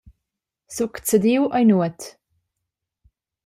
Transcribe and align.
Succediu 0.77 1.43
ei 1.59 1.65
nuot. 1.69 1.99